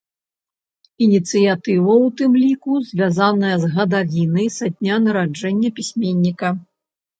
[1.07, 6.49] Ініцыятыва ў тым ліку звязаная з гадавінай са дня нараджэння пісьменніка.